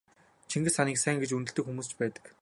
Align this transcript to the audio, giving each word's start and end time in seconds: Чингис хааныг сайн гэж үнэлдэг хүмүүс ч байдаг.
Чингис 0.49 0.75
хааныг 0.77 0.97
сайн 1.01 1.17
гэж 1.21 1.31
үнэлдэг 1.33 1.65
хүмүүс 1.65 1.87
ч 1.89 1.93
байдаг. 1.99 2.23